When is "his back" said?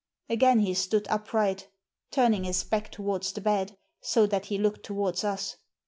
2.45-2.91